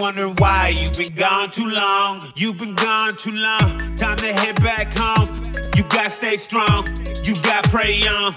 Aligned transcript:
wondering 0.00 0.34
why 0.38 0.74
you've 0.76 0.96
been 0.96 1.14
gone 1.14 1.50
too 1.50 1.68
long. 1.68 2.32
You've 2.36 2.58
been 2.58 2.74
gone 2.74 3.16
too 3.16 3.32
long. 3.32 3.96
Time 3.96 4.16
to 4.18 4.32
head 4.32 4.62
back 4.62 4.96
home. 4.96 5.28
You 5.76 5.82
gotta 5.84 6.10
stay 6.10 6.36
strong. 6.36 6.86
You 7.24 7.34
gotta 7.42 7.68
pray 7.68 8.00
on. 8.08 8.34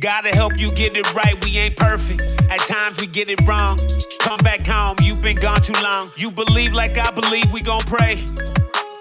Gotta 0.00 0.28
help 0.28 0.58
you 0.58 0.70
get 0.72 0.96
it 0.96 1.12
right. 1.14 1.34
We 1.44 1.58
ain't 1.58 1.76
perfect. 1.76 2.22
At 2.50 2.60
times 2.60 3.00
we 3.00 3.06
get 3.06 3.28
it 3.28 3.40
wrong. 3.48 3.78
Come 4.20 4.38
back 4.38 4.66
home. 4.66 4.96
You've 5.02 5.22
been 5.22 5.36
gone 5.36 5.60
too 5.62 5.74
long. 5.82 6.10
You 6.16 6.30
believe 6.30 6.72
like 6.72 6.96
I 6.96 7.10
believe. 7.10 7.52
We 7.52 7.62
gon' 7.62 7.82
pray. 7.82 8.18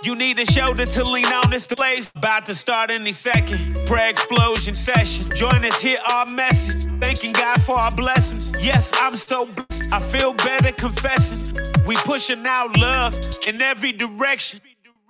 You 0.03 0.15
need 0.15 0.39
a 0.39 0.45
shoulder 0.45 0.85
to 0.85 1.03
lean 1.03 1.25
on 1.25 1.49
this 1.49 1.67
place. 1.67 2.11
About 2.15 2.45
to 2.47 2.55
start 2.55 2.89
any 2.89 3.13
second. 3.13 3.75
Prayer 3.87 4.09
explosion 4.09 4.73
session. 4.73 5.25
Join 5.35 5.65
us, 5.65 5.81
hear 5.81 5.99
our 6.11 6.25
message. 6.25 6.85
Thanking 6.99 7.33
God 7.33 7.61
for 7.63 7.77
our 7.77 7.91
blessings. 7.91 8.46
Yes, 8.59 8.91
I'm 8.95 9.13
so 9.13 9.45
blessed. 9.45 9.91
I 9.91 9.99
feel 9.99 10.33
better 10.33 10.71
confessing. 10.71 11.55
We 11.85 11.95
pushing 11.97 12.45
out 12.45 12.77
love 12.77 13.15
in 13.47 13.61
every 13.61 13.91
direction. 13.91 14.61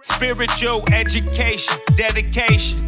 Spiritual 0.04 0.84
education, 0.92 1.78
dedication. 1.96 2.80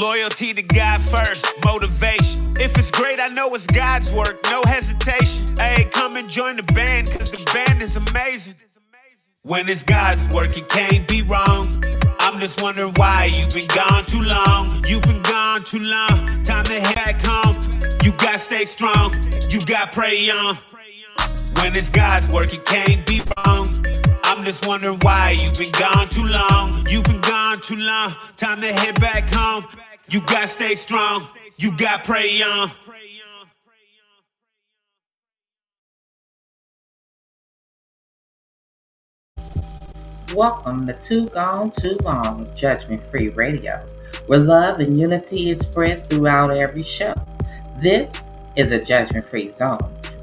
Loyalty 0.00 0.54
to 0.54 0.62
God 0.62 1.00
first, 1.08 1.46
motivation. 1.64 2.54
If 2.58 2.78
it's 2.78 2.90
great, 2.90 3.18
I 3.20 3.28
know 3.28 3.54
it's 3.54 3.66
God's 3.66 4.12
work, 4.12 4.38
no 4.50 4.62
hesitation. 4.66 5.56
Hey, 5.58 5.88
come 5.92 6.16
and 6.16 6.28
join 6.28 6.56
the 6.56 6.62
band, 6.74 7.10
cause 7.10 7.30
the 7.30 7.42
band 7.52 7.82
is 7.82 7.96
amazing. 7.96 8.54
When 9.42 9.68
it's 9.68 9.82
God's 9.82 10.26
work, 10.32 10.56
it 10.56 10.68
can't 10.68 11.08
be 11.08 11.22
wrong. 11.22 11.66
I'm 12.20 12.38
just 12.38 12.62
wondering 12.62 12.92
why 12.96 13.30
you've 13.32 13.52
been 13.52 13.68
gone 13.68 14.02
too 14.04 14.20
long. 14.20 14.84
You've 14.86 15.02
been 15.02 15.22
gone 15.22 15.62
too 15.62 15.80
long. 15.80 16.44
Time 16.44 16.64
to 16.64 16.80
head 16.80 16.94
back 16.94 17.24
home. 17.24 17.54
You 18.02 18.12
gotta 18.12 18.38
stay 18.38 18.64
strong. 18.64 19.12
You 19.50 19.62
gotta 19.66 19.92
pray 19.92 20.18
young. 20.18 20.56
When 21.56 21.76
it's 21.76 21.90
God's 21.90 22.32
work, 22.32 22.54
it 22.54 22.64
can't 22.64 23.06
be 23.06 23.20
wrong. 23.36 23.68
I'm 24.24 24.42
just 24.42 24.66
wondering 24.66 24.98
why 25.02 25.36
you've 25.38 25.58
been 25.58 25.70
gone 25.72 26.06
too 26.06 26.24
long. 26.24 26.86
You've 26.88 27.04
been 27.04 27.20
gone 27.20 27.58
too 27.58 27.76
long. 27.76 28.14
Time 28.38 28.62
to 28.62 28.72
head 28.72 28.98
back 29.00 29.30
home. 29.30 29.66
You 30.08 30.20
gotta 30.22 30.48
stay 30.48 30.76
strong. 30.76 31.26
You 31.58 31.76
gotta 31.76 32.02
pray 32.02 32.32
young. 32.38 32.70
Welcome 40.34 40.86
to 40.86 40.94
Too 40.94 41.28
Gone 41.28 41.70
Too 41.70 41.98
Long 42.02 42.48
Judgment 42.54 43.02
Free 43.02 43.28
Radio, 43.28 43.86
where 44.26 44.38
love 44.38 44.80
and 44.80 44.98
unity 44.98 45.50
is 45.50 45.58
spread 45.58 46.06
throughout 46.06 46.50
every 46.50 46.82
show. 46.82 47.12
This 47.80 48.30
is 48.56 48.72
a 48.72 48.84
judgment 48.84 49.24
free 49.24 49.48
zone. 49.48 49.78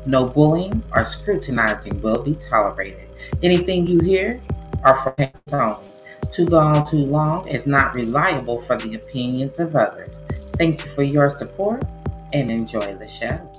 No 0.05 0.27
bullying 0.27 0.83
or 0.91 1.03
scrutinizing 1.03 1.99
will 2.03 2.21
be 2.21 2.35
tolerated. 2.35 3.09
Anything 3.41 3.87
you 3.87 3.99
hear 3.99 4.39
are 4.83 4.93
for 4.93 5.15
hands 5.17 5.51
only. 5.51 5.89
Too 6.29 6.45
Gone 6.45 6.85
Too 6.85 6.99
Long 6.99 7.47
is 7.47 7.65
not 7.65 7.95
reliable 7.95 8.61
for 8.61 8.77
the 8.77 8.93
opinions 8.93 9.59
of 9.59 9.75
others. 9.75 10.21
Thank 10.57 10.83
you 10.83 10.91
for 10.91 11.01
your 11.01 11.31
support 11.31 11.83
and 12.31 12.51
enjoy 12.51 12.93
the 12.93 13.07
show. 13.07 13.51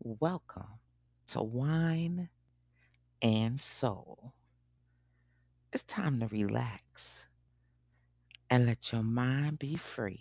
Welcome 0.00 0.78
to 1.28 1.42
Wine 1.42 2.30
and 3.20 3.60
Soul. 3.60 4.31
It's 5.72 5.84
time 5.84 6.20
to 6.20 6.26
relax 6.26 7.26
and 8.50 8.66
let 8.66 8.92
your 8.92 9.02
mind 9.02 9.58
be 9.58 9.76
free. 9.76 10.20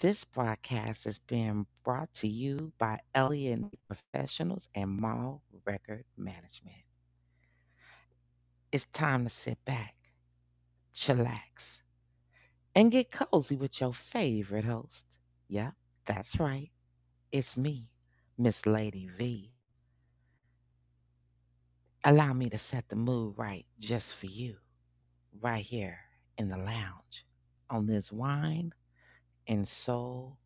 This 0.00 0.22
broadcast 0.22 1.06
is 1.06 1.18
being 1.18 1.66
brought 1.82 2.12
to 2.14 2.28
you 2.28 2.70
by 2.76 2.98
Elliott 3.14 3.64
Professionals 3.86 4.68
and 4.74 4.90
Mall 4.90 5.40
Record 5.64 6.04
Management. 6.18 6.76
It's 8.70 8.84
time 8.92 9.24
to 9.24 9.30
sit 9.30 9.64
back, 9.64 9.94
chillax, 10.94 11.78
and 12.74 12.92
get 12.92 13.10
cozy 13.10 13.56
with 13.56 13.80
your 13.80 13.94
favorite 13.94 14.64
host. 14.64 15.06
Yep, 15.48 15.72
that's 16.04 16.38
right. 16.38 16.70
It's 17.32 17.56
me, 17.56 17.88
Miss 18.36 18.66
Lady 18.66 19.08
V. 19.16 19.50
Allow 22.04 22.32
me 22.32 22.48
to 22.50 22.58
set 22.58 22.88
the 22.88 22.96
mood 22.96 23.34
right 23.36 23.66
just 23.78 24.14
for 24.14 24.26
you, 24.26 24.56
right 25.40 25.64
here 25.64 25.98
in 26.38 26.48
the 26.48 26.56
lounge 26.56 27.26
on 27.70 27.86
this 27.86 28.12
wine 28.12 28.72
and 29.48 29.66
soul 29.68 30.38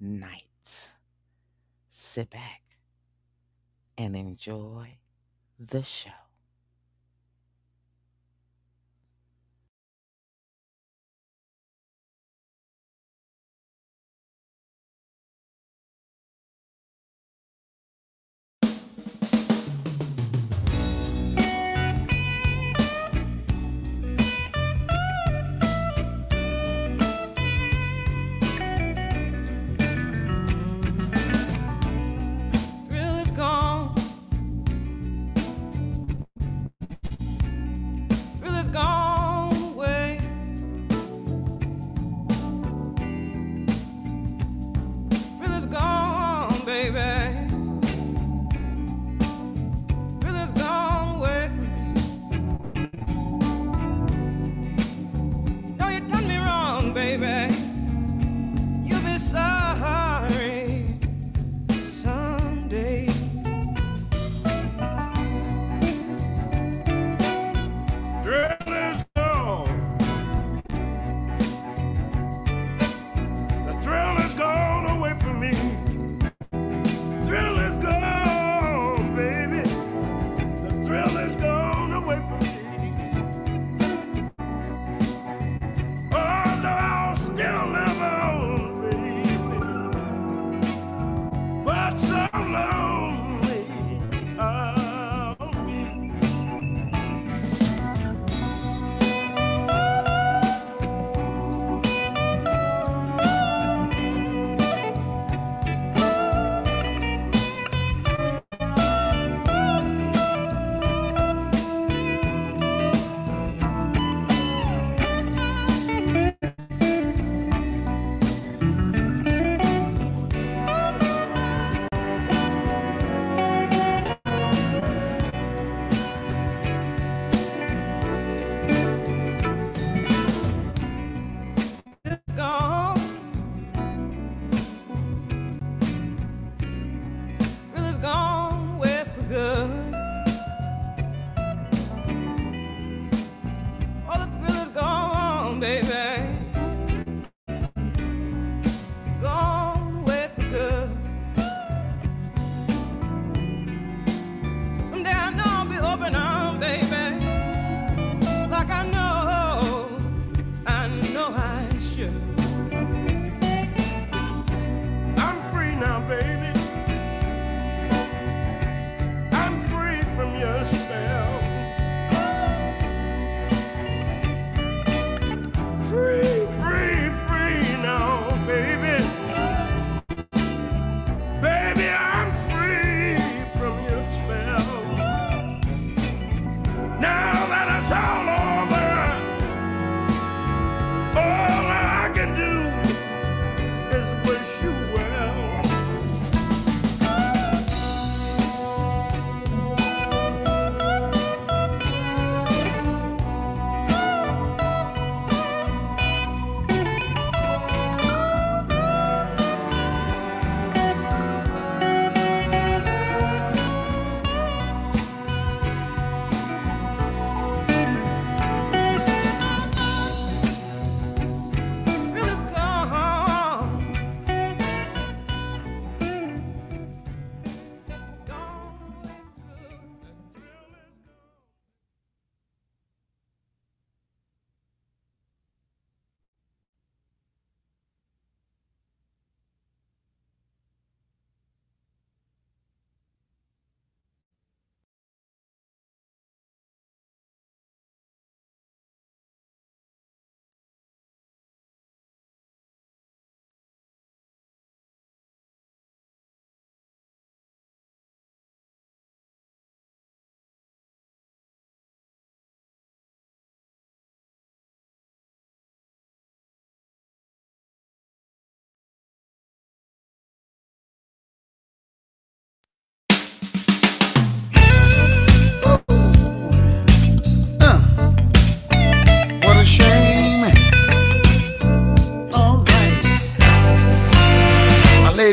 night. 0.00 0.88
Sit 1.90 2.30
back 2.30 2.62
and 3.98 4.16
enjoy 4.16 4.96
the 5.58 5.82
show. 5.82 6.23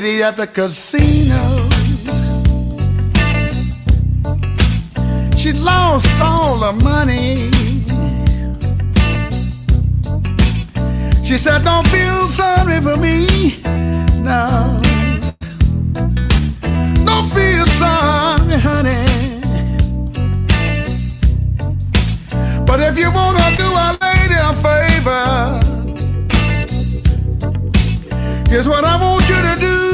Lady 0.02 0.24
at 0.24 0.36
the 0.36 0.48
casino. 0.48 1.70
She 5.38 5.54
lost 5.54 6.08
all 6.20 6.58
her 6.60 6.74
money. 6.74 7.52
She 11.24 11.38
said, 11.38 11.64
Don't 11.64 11.88
feel 11.88 12.22
sorry 12.28 12.82
for 12.82 12.98
me. 12.98 13.28
No. 14.30 14.82
Don't 17.06 17.28
feel 17.38 17.66
sorry, 17.82 18.58
honey. 18.68 19.06
But 22.66 22.80
if 22.80 22.98
you 22.98 23.12
wanna 23.12 23.48
do 23.58 23.68
a 23.86 23.90
lady 24.02 24.38
a 24.50 24.52
favor, 24.66 25.60
here's 28.50 28.68
what 28.68 28.84
I 28.84 28.96
want 29.02 29.30
you 29.30 29.42
to 29.42 29.56
do. 29.60 29.91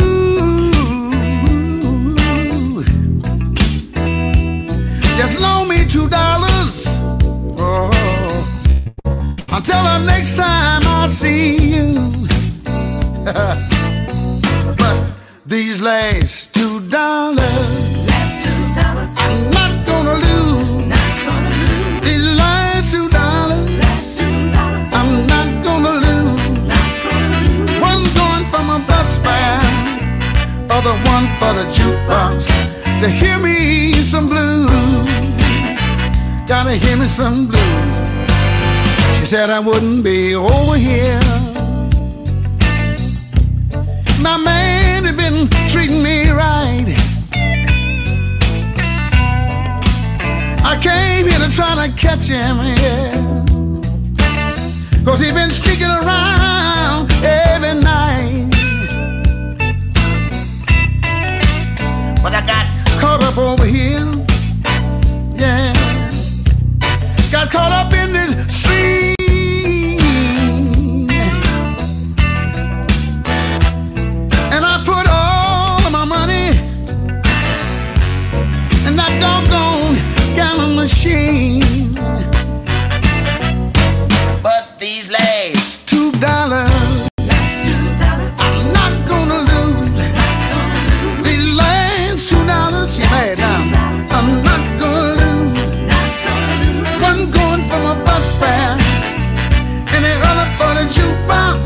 Two 5.98 6.10
dollars. 6.10 6.76
Uh-huh. 7.58 7.90
Oh, 9.06 9.36
until 9.56 9.82
the 9.90 9.98
next 10.06 10.38
time 10.38 10.84
I 10.86 11.08
see 11.08 11.58
you. 11.76 11.88
but 14.82 14.98
these 15.46 15.82
last 15.82 16.54
two 16.54 16.76
dollars, 16.90 17.56
I'm 19.24 19.38
not 19.58 19.74
gonna 19.90 20.18
lose. 20.28 20.70
Not 20.94 21.12
gonna 21.28 21.54
lose. 21.64 22.02
These 22.06 22.28
last 22.42 22.86
two 22.94 23.10
dollars, 23.20 24.14
I'm 25.00 25.12
not 25.34 25.50
gonna 25.68 25.96
lose. 26.08 26.44
One 27.90 28.04
going 28.20 28.46
for 28.52 28.64
my 28.72 28.80
bus 28.90 29.10
fare, 29.26 29.66
other 30.78 30.96
one 31.14 31.26
for 31.40 31.52
the 31.60 31.66
jukebox 31.76 32.40
to 33.02 33.10
hear 33.10 33.38
me 33.40 33.94
some 33.94 34.28
blues. 34.28 35.27
Gotta 36.48 36.76
hear 36.76 36.96
me 36.96 37.08
some 37.08 37.48
blues. 37.48 37.96
She 39.20 39.26
said 39.26 39.50
I 39.50 39.60
wouldn't 39.60 40.02
be 40.02 40.34
over 40.34 40.78
here. 40.78 41.20
My 44.22 44.38
man 44.38 45.04
had 45.04 45.18
been 45.18 45.50
treating 45.68 46.02
me 46.02 46.30
right. 46.30 46.86
I 50.64 50.80
came 50.82 51.28
here 51.30 51.38
to 51.38 51.54
try 51.54 51.86
to 51.86 51.94
catch 51.98 52.28
him, 52.28 52.58
yeah. 52.80 53.12
Cause 55.04 55.20
he 55.20 55.34
been 55.34 55.52
sneaking 55.52 55.88
around 55.88 57.12
every 57.24 57.82
night. 57.82 58.48
But 62.24 62.34
I 62.34 62.42
got 62.48 62.68
caught 63.02 63.22
up 63.22 63.38
over 63.38 63.66
here, 63.66 64.26
yeah. 65.36 65.77
Got 67.30 67.52
caught 67.52 67.74
up 67.74 67.94
in 67.94 68.14
this 68.14 68.56
scene. 68.56 69.17
Fare, 98.48 98.78
and 99.96 100.04
the 100.06 100.14
other 100.30 100.48
for 100.58 100.72
the 100.78 100.86
jukebox. 100.96 101.60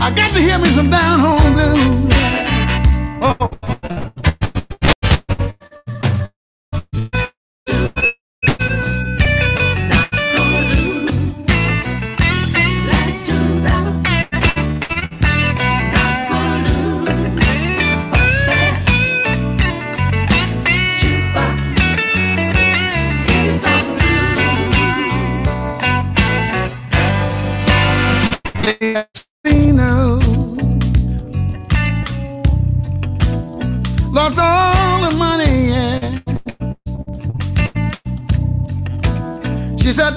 I 0.00 0.10
got 0.14 0.30
to 0.34 0.40
hear 0.40 0.58
me 0.58 0.68
some 0.76 0.90
down 0.90 1.20
home 1.20 1.52
blues. 1.54 2.14
Oh. 3.22 3.75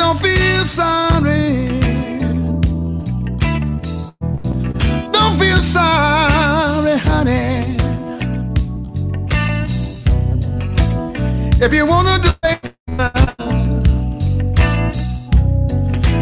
Don't 0.09 0.21
feel 0.21 0.65
sorry. 0.65 1.67
Don't 5.11 5.37
feel 5.37 5.61
sorry, 5.61 6.97
honey. 6.97 7.77
If 11.63 11.71
you 11.75 11.85
wanna 11.85 12.17
do 12.23 12.31
it, 12.43 12.73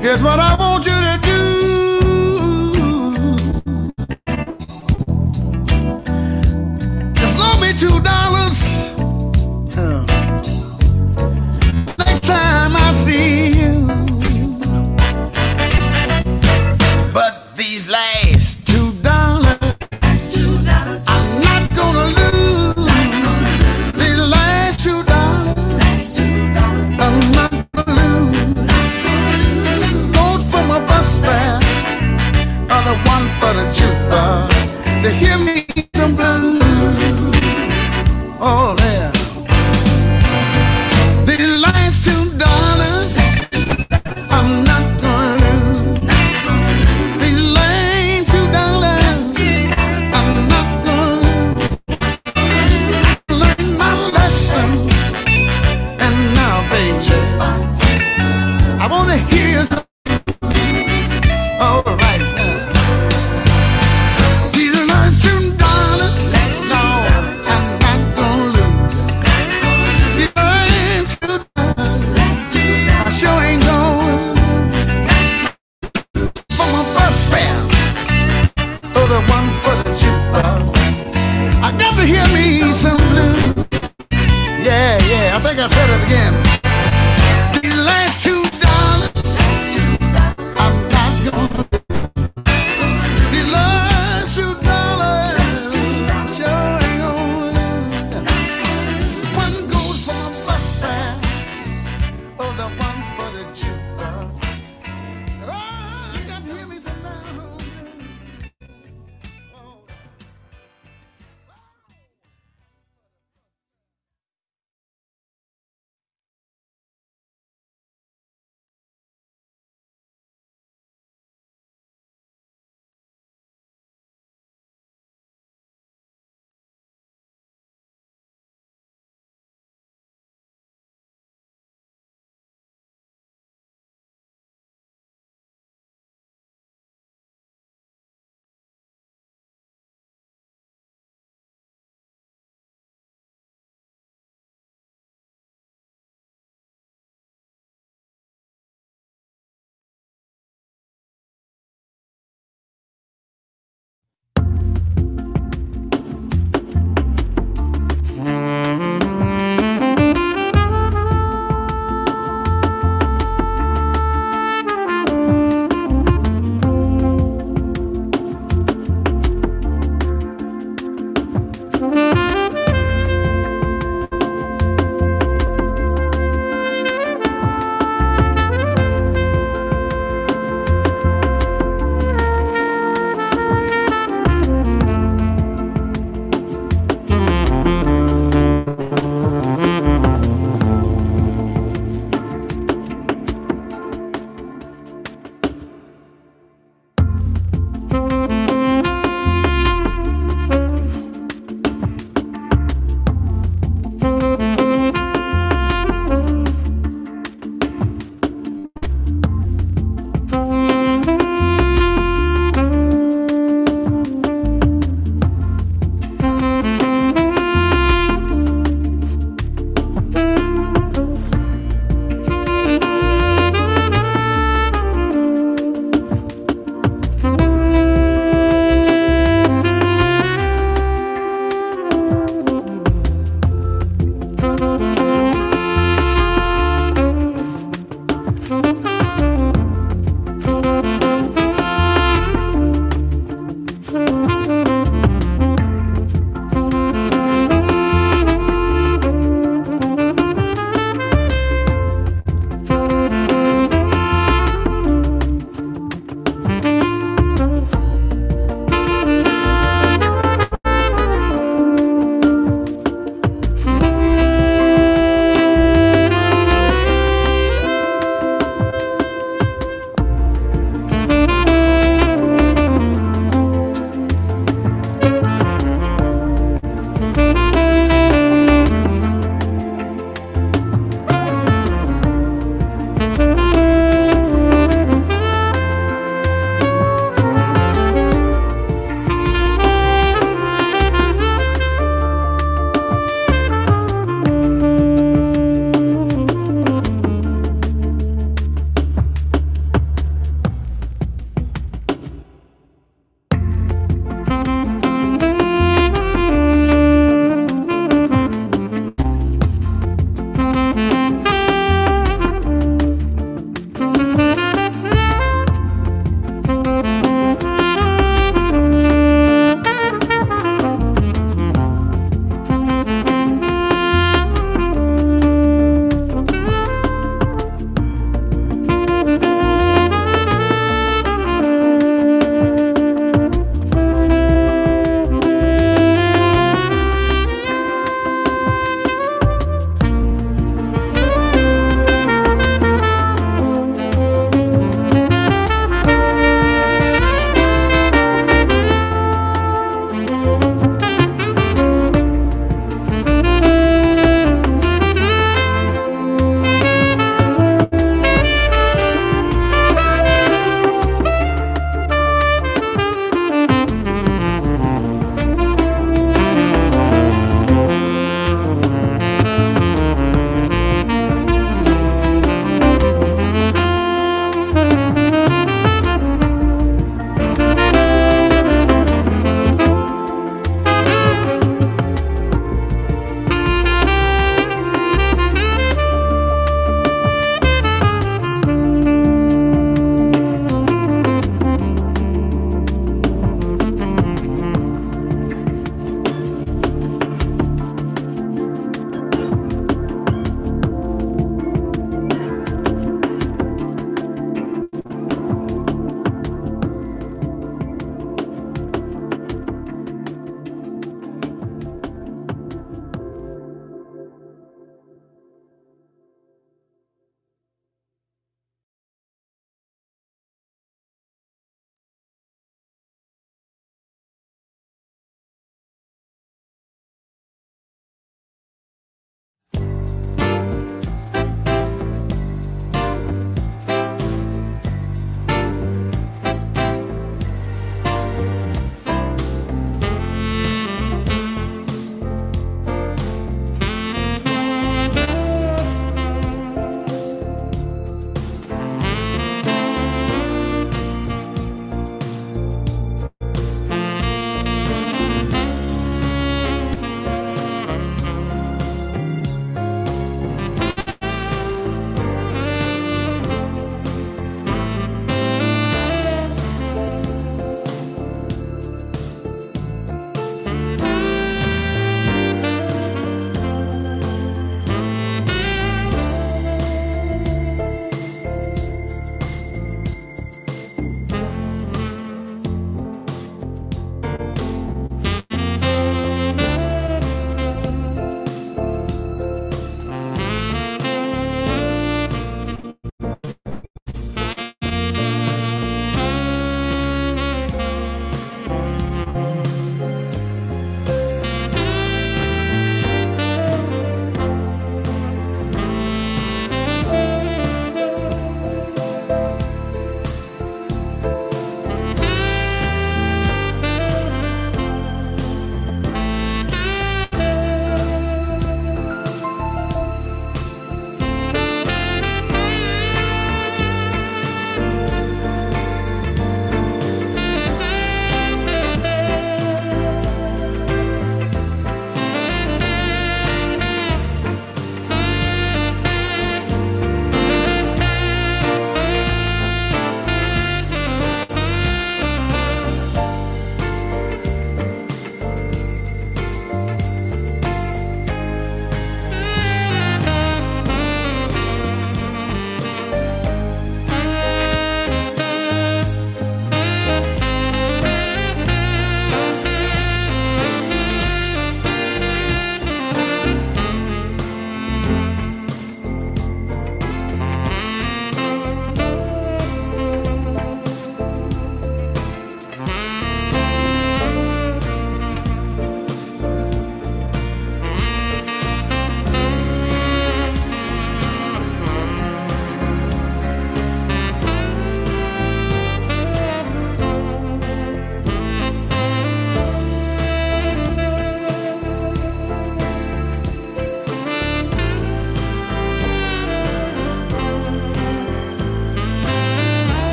here's 0.00 0.22
what 0.22 0.38
I 0.38 0.54
want 0.54 0.61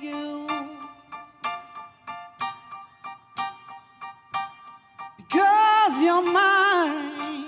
You 0.00 0.46
because 5.16 6.02
you're 6.02 6.22
mine. 6.32 7.44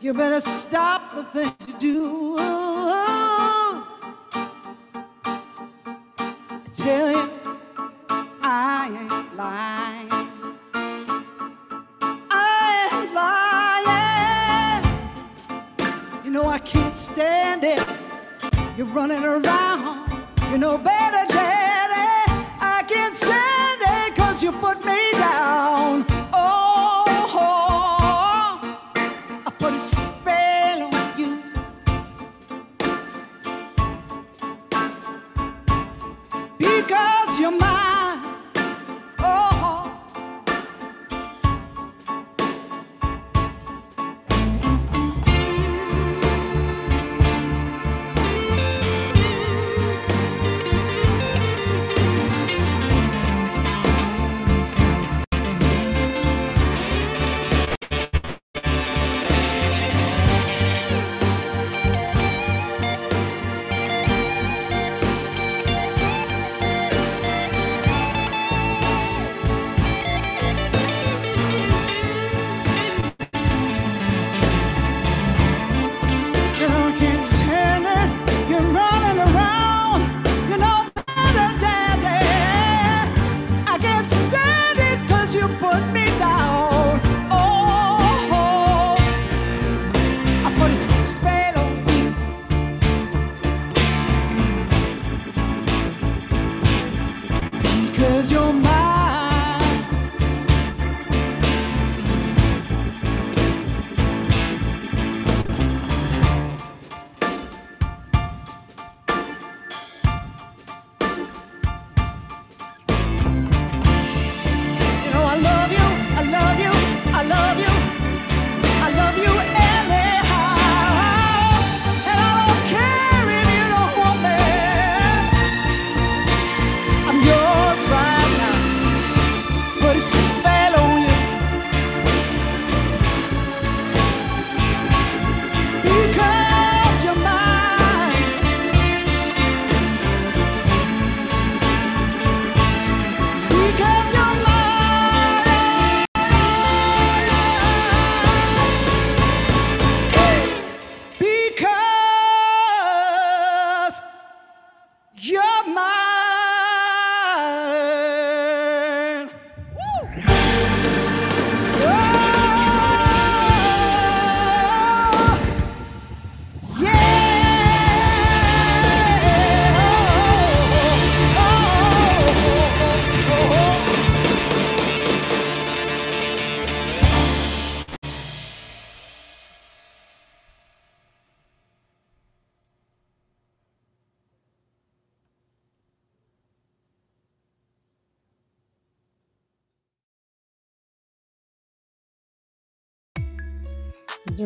you 0.00 0.12
better 0.12 0.40
stop 0.40 1.14
the 1.14 1.24
things 1.24 1.54
you 1.66 1.74
do. 1.78 2.61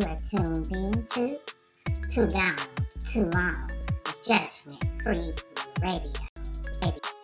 Are 0.07 0.17
tuned 0.29 1.09
to 1.09 1.37
Too 2.09 2.25
Long, 2.27 2.55
Too 3.11 3.25
Long, 3.25 3.69
Judgment 4.25 4.83
Free 5.03 5.33
Radio. 5.81 6.11
Radio. 6.81 7.16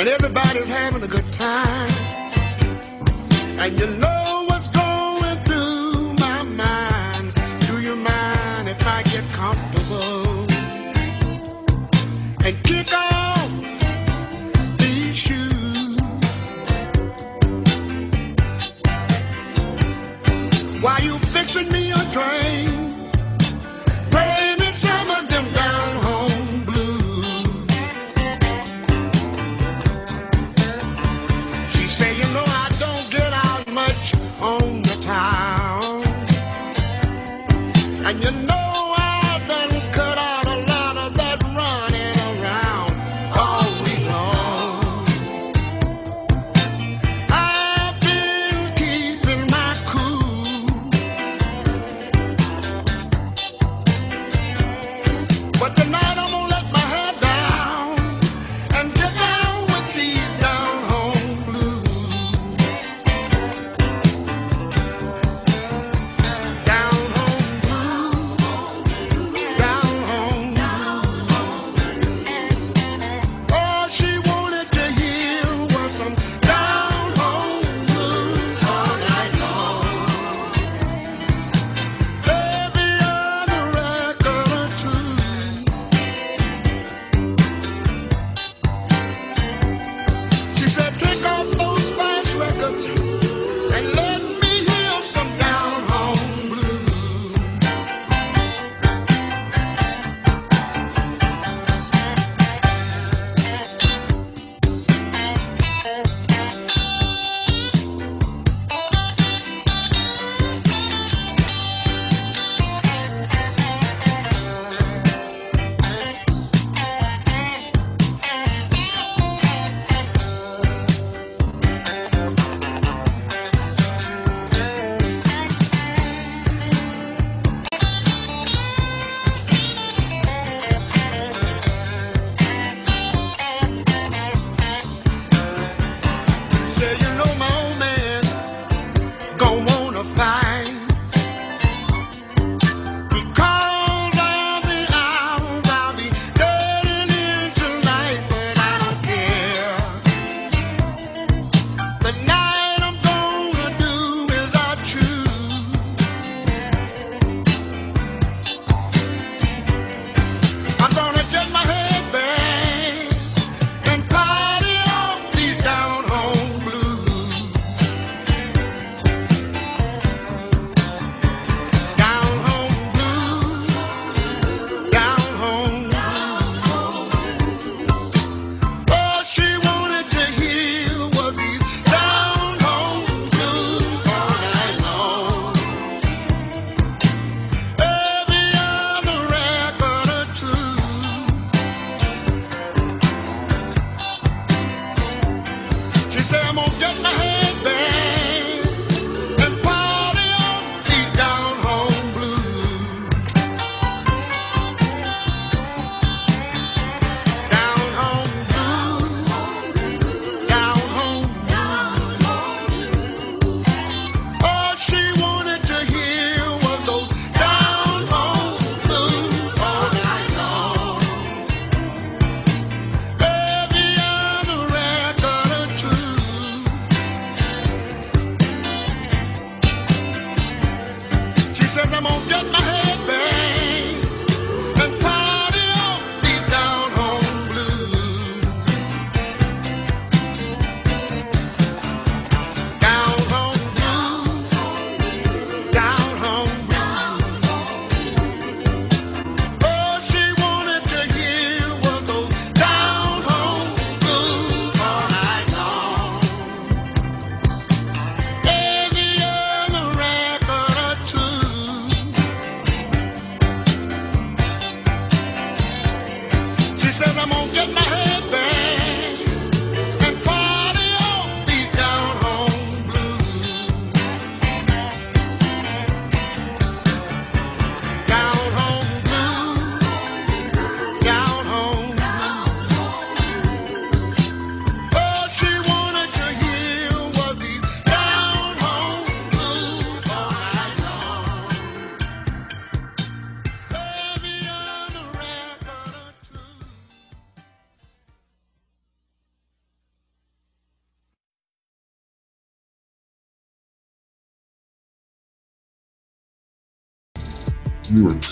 And 0.00 0.08
everybody's 0.08 0.66
having 0.66 1.02
a 1.02 1.06
good 1.06 1.30
time. 1.30 1.90
And 3.58 3.78
you 3.78 3.86
know 3.98 4.19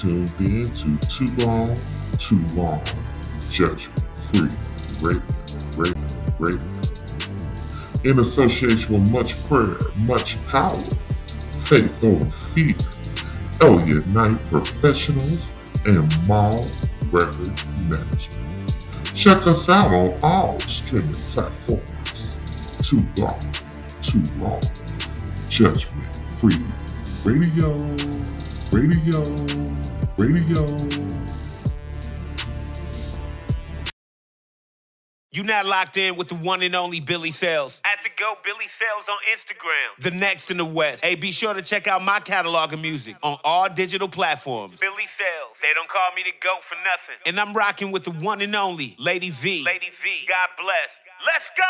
Tuned 0.01 0.33
in 0.39 0.65
to 0.65 0.97
Too 1.09 1.27
Long, 1.45 1.75
Too 2.19 2.39
Long, 2.55 2.85
Judgment 3.51 4.07
Free 4.17 4.49
Radio, 5.03 5.21
Radio, 5.77 6.05
Radio. 6.39 6.81
In 8.05 8.21
association 8.21 8.95
with 8.95 9.13
much 9.13 9.49
prayer, 9.49 9.77
much 10.05 10.37
power, 10.47 10.79
faith 11.27 12.05
over 12.05 12.25
fear, 12.27 12.77
Elliott 13.61 14.07
Knight 14.07 14.47
Professionals, 14.47 15.49
and 15.85 16.09
Mall 16.29 16.65
Record 17.11 17.61
Management. 17.89 18.77
Check 19.17 19.49
us 19.49 19.69
out 19.69 19.93
on 19.93 20.17
all 20.23 20.61
streaming 20.61 21.11
platforms. 21.11 22.79
Too 22.89 23.05
long, 23.17 23.53
too 24.01 24.23
long. 24.39 24.63
Judgment 25.51 26.15
Free 26.15 26.55
Radio, 27.25 27.77
Radio, 28.71 29.58
Radio. 30.19 30.67
You 35.31 35.45
now 35.45 35.63
locked 35.63 35.97
in 35.97 36.17
with 36.17 36.27
the 36.27 36.35
one 36.35 36.63
and 36.63 36.75
only 36.75 36.99
Billy 36.99 37.31
Sales. 37.31 37.81
At 37.85 38.03
the 38.03 38.11
Go 38.19 38.35
Billy 38.43 38.67
Sales 38.67 39.05
on 39.09 39.19
Instagram. 39.31 40.03
The 40.03 40.11
next 40.11 40.51
in 40.51 40.57
the 40.57 40.65
West. 40.65 41.05
Hey, 41.05 41.15
be 41.15 41.31
sure 41.31 41.55
to 41.55 41.63
check 41.63 41.87
out 41.87 42.03
my 42.03 42.19
catalog 42.19 42.73
of 42.73 42.81
music 42.81 43.15
on 43.23 43.39
all 43.45 43.69
digital 43.69 44.09
platforms. 44.09 44.81
Billy 44.81 45.07
Sales. 45.17 45.55
They 45.63 45.73
don't 45.73 45.89
call 45.89 46.11
me 46.17 46.25
the 46.25 46.33
GOAT 46.43 46.65
for 46.65 46.75
nothing. 46.75 47.23
And 47.25 47.39
I'm 47.39 47.55
rocking 47.55 47.93
with 47.93 48.03
the 48.03 48.11
one 48.11 48.41
and 48.41 48.57
only 48.57 48.97
Lady 48.99 49.31
V. 49.31 49.63
Lady 49.65 49.91
V. 50.03 50.27
God 50.27 50.49
bless. 50.57 50.91
Let's 51.25 51.47
go. 51.57 51.65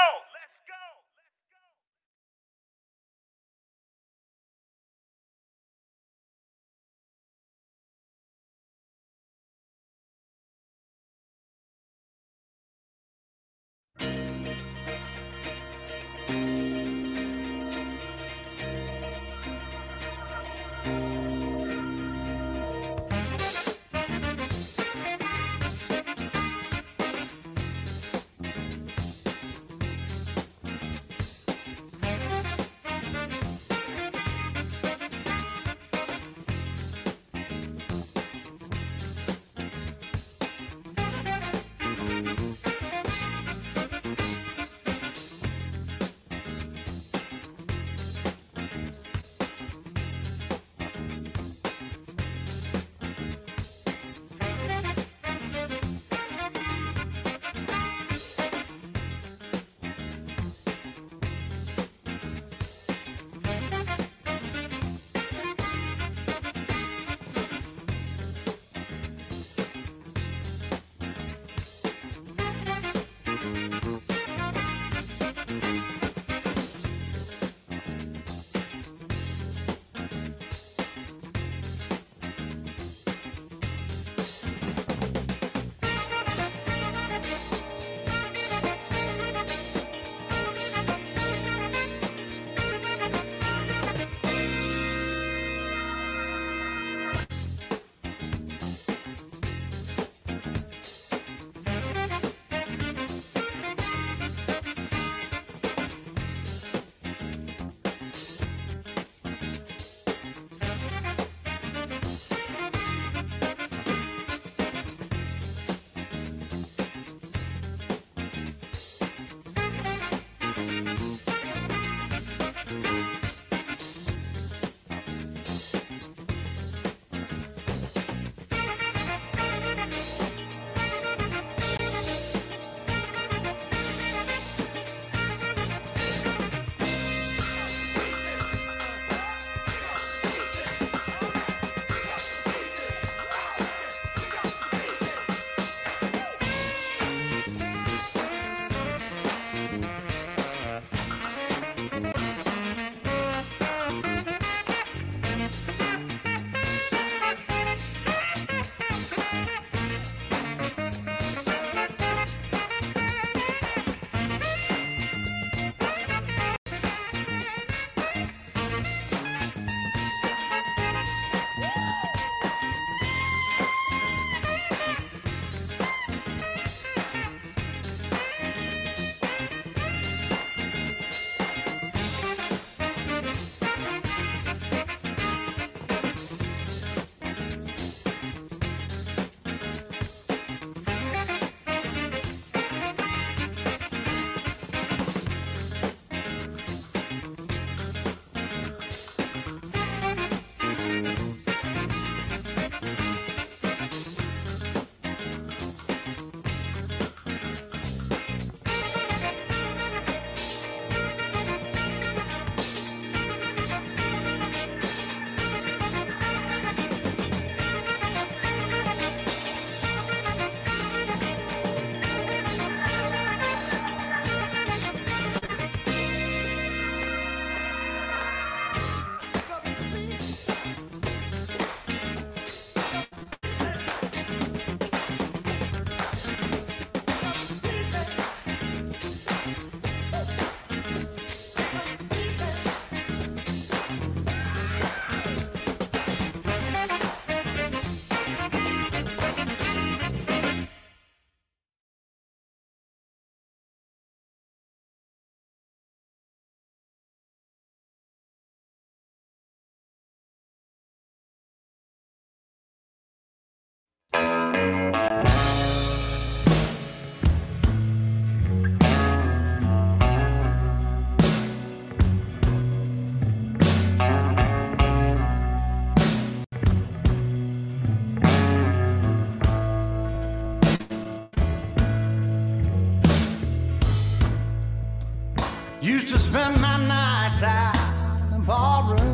my 286.57 286.77
nights 286.77 287.43
out 287.43 287.77
in 288.23 288.31
the 288.31 288.47
ballroom. 288.47 289.08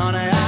Honey, 0.00 0.39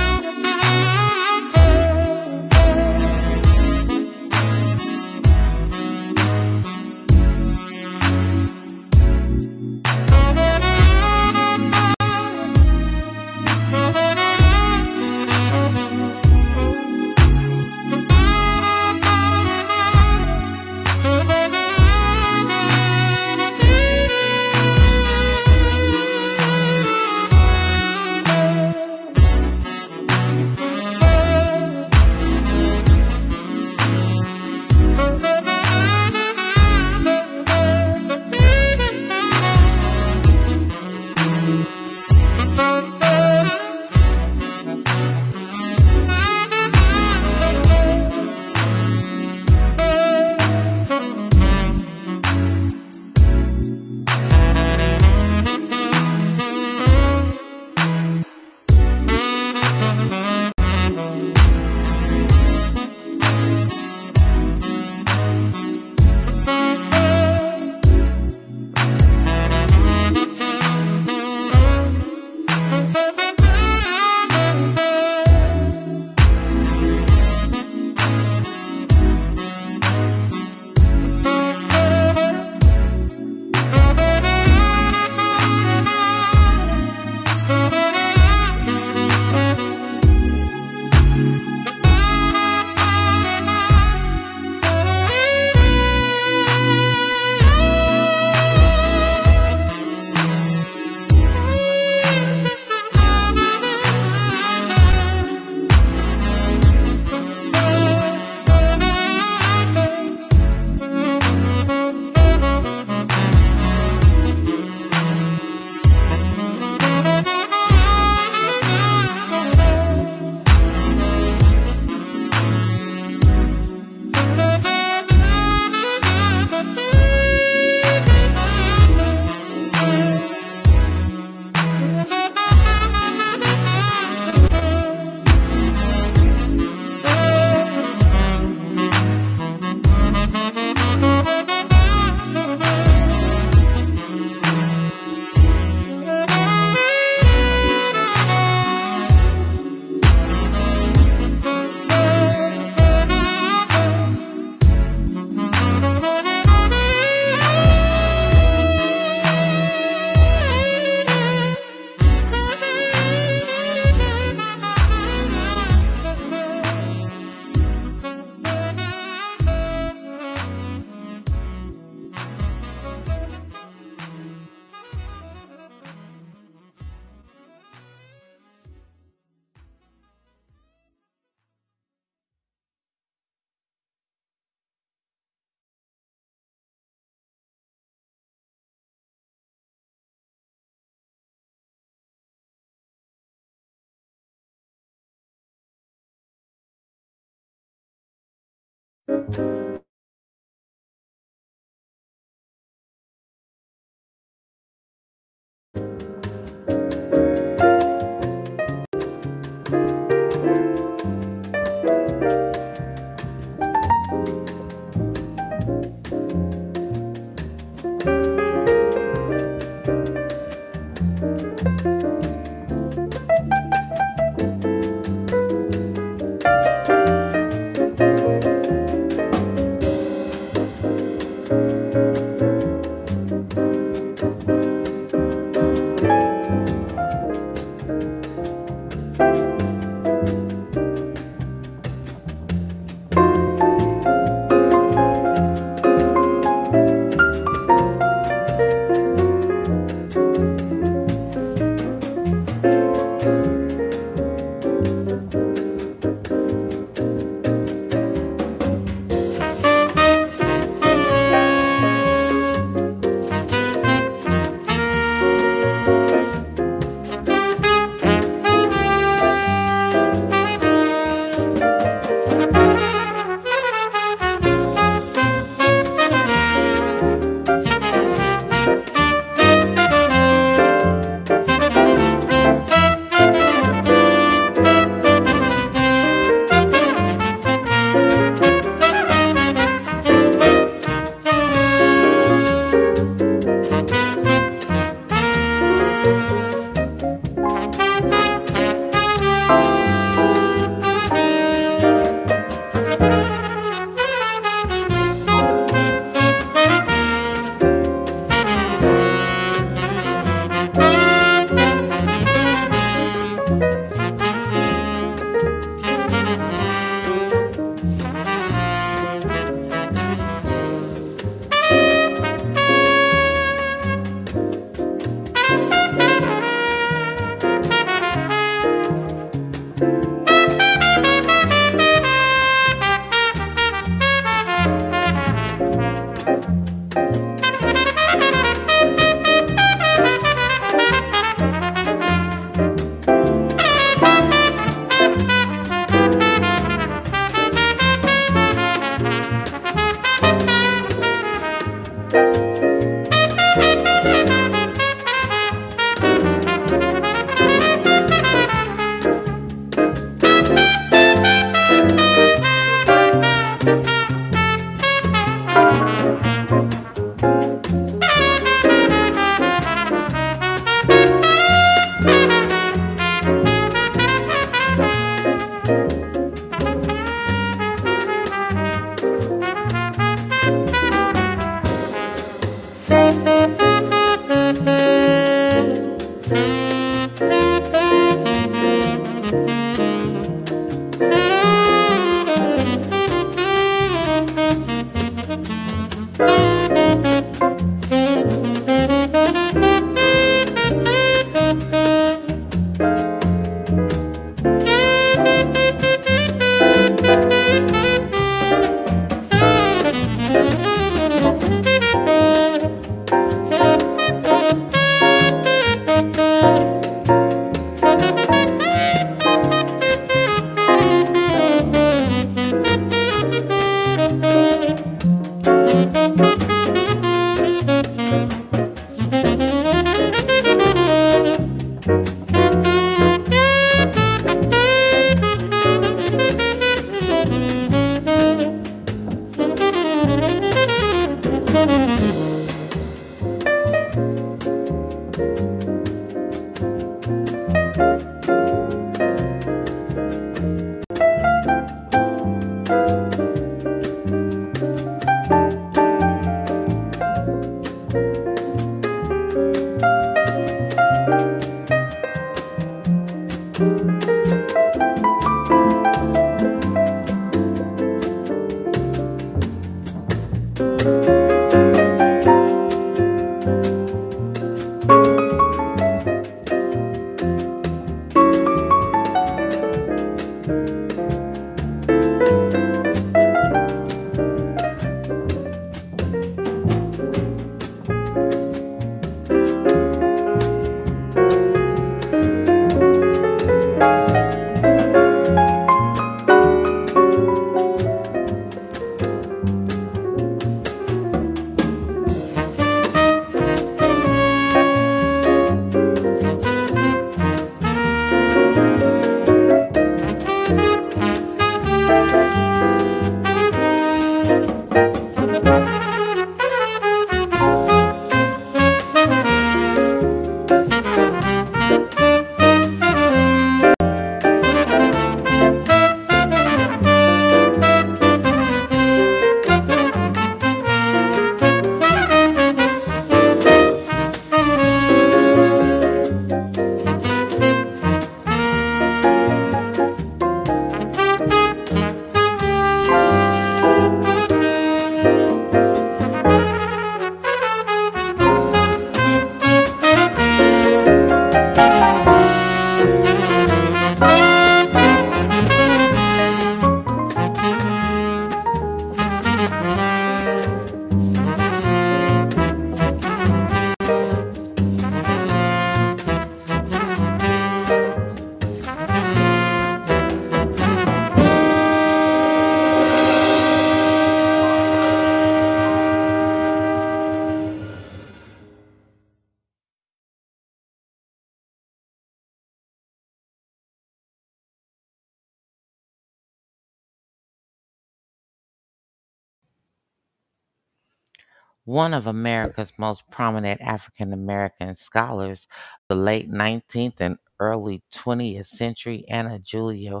one 591.68 591.92
of 591.92 592.06
America's 592.06 592.72
most 592.78 593.04
prominent 593.10 593.60
African 593.60 594.14
American 594.14 594.74
scholars, 594.74 595.46
the 595.88 595.94
late 595.94 596.30
19th 596.30 596.98
and 597.00 597.18
early 597.40 597.82
20th 597.94 598.46
century, 598.46 599.04
Anna 599.08 599.38
Julia 599.38 600.00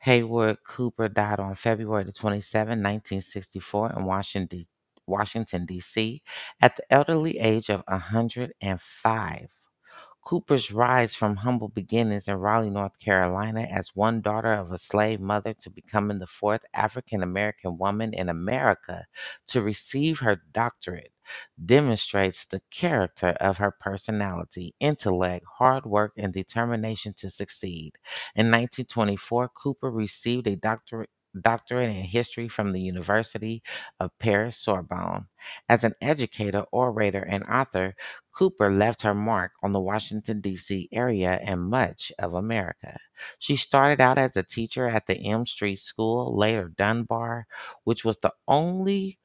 Haywood 0.00 0.58
Cooper 0.66 1.08
died 1.08 1.40
on 1.40 1.54
February 1.54 2.04
27, 2.12 2.70
1964, 2.82 3.94
in 3.98 4.04
Washington, 4.04 4.66
Washington 5.06 5.64
D.C., 5.66 6.22
at 6.60 6.76
the 6.76 6.84
elderly 6.92 7.38
age 7.38 7.70
of 7.70 7.82
105. 7.88 9.48
Cooper's 10.22 10.72
rise 10.72 11.14
from 11.14 11.36
humble 11.36 11.68
beginnings 11.68 12.28
in 12.28 12.36
Raleigh, 12.36 12.70
North 12.70 12.98
Carolina, 12.98 13.62
as 13.62 13.94
one 13.94 14.20
daughter 14.20 14.52
of 14.52 14.72
a 14.72 14.78
slave 14.78 15.20
mother 15.20 15.52
to 15.54 15.70
becoming 15.70 16.18
the 16.18 16.26
fourth 16.26 16.64
African 16.74 17.22
American 17.22 17.76
woman 17.78 18.14
in 18.14 18.28
America 18.28 19.04
to 19.48 19.60
receive 19.62 20.20
her 20.20 20.42
doctorate 20.52 21.12
demonstrates 21.64 22.46
the 22.46 22.62
character 22.70 23.28
of 23.40 23.58
her 23.58 23.70
personality, 23.70 24.74
intellect, 24.80 25.44
hard 25.58 25.86
work, 25.86 26.12
and 26.16 26.32
determination 26.32 27.14
to 27.18 27.30
succeed. 27.30 27.92
In 28.34 28.46
1924, 28.46 29.48
Cooper 29.50 29.90
received 29.90 30.46
a 30.46 30.56
doctorate 30.56 31.10
doctorate 31.40 31.90
in 31.90 32.04
history 32.04 32.48
from 32.48 32.72
the 32.72 32.80
University 32.80 33.62
of 34.00 34.16
Paris 34.18 34.56
Sorbonne. 34.56 35.26
As 35.68 35.84
an 35.84 35.94
educator, 36.00 36.64
orator, 36.72 37.22
and 37.22 37.44
author, 37.44 37.94
Cooper 38.32 38.70
left 38.70 39.02
her 39.02 39.14
mark 39.14 39.52
on 39.62 39.72
the 39.72 39.80
Washington, 39.80 40.40
D.C. 40.40 40.88
area 40.92 41.38
and 41.42 41.62
much 41.62 42.12
of 42.18 42.34
America. 42.34 42.98
She 43.38 43.56
started 43.56 44.00
out 44.00 44.18
as 44.18 44.36
a 44.36 44.42
teacher 44.42 44.88
at 44.88 45.06
the 45.06 45.16
M 45.16 45.46
Street 45.46 45.78
School, 45.78 46.36
later 46.36 46.72
Dunbar, 46.76 47.46
which 47.84 48.04
was 48.04 48.18
the 48.18 48.32
only 48.48 49.18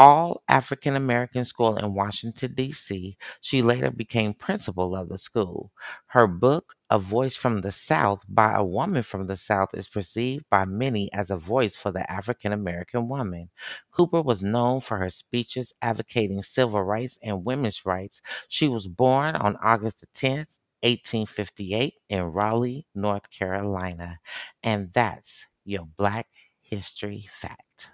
all 0.00 0.42
African 0.48 0.96
American 0.96 1.44
school 1.44 1.76
in 1.76 1.94
Washington, 1.94 2.54
D.C. 2.54 3.16
She 3.40 3.62
later 3.62 3.90
became 3.90 4.34
principal 4.34 4.96
of 4.96 5.08
the 5.08 5.18
school. 5.18 5.72
Her 6.06 6.26
book, 6.26 6.74
A 6.90 6.98
Voice 6.98 7.36
from 7.36 7.60
the 7.60 7.72
South 7.72 8.24
by 8.28 8.54
a 8.54 8.64
Woman 8.64 9.02
from 9.02 9.26
the 9.26 9.36
South, 9.36 9.70
is 9.74 9.88
perceived 9.88 10.44
by 10.50 10.64
many 10.64 11.12
as 11.12 11.30
a 11.30 11.36
voice 11.36 11.76
for 11.76 11.90
the 11.92 12.10
African 12.10 12.52
American 12.52 13.08
woman. 13.08 13.50
Cooper 13.92 14.22
was 14.22 14.42
known 14.42 14.80
for 14.80 14.96
her 14.98 15.10
speeches 15.10 15.72
advocating 15.82 16.42
civil 16.42 16.82
rights 16.82 17.18
and 17.22 17.44
women's 17.44 17.84
rights. 17.86 18.22
She 18.48 18.68
was 18.68 18.86
born 18.88 19.36
on 19.36 19.56
August 19.62 20.00
the 20.00 20.06
10th. 20.14 20.58
1858 20.82 21.94
in 22.08 22.22
Raleigh, 22.22 22.86
North 22.94 23.30
Carolina. 23.30 24.18
And 24.62 24.90
that's 24.94 25.46
your 25.64 25.86
Black 25.98 26.26
History 26.62 27.28
Fact. 27.30 27.92